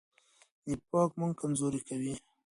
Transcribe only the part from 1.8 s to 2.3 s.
کوي.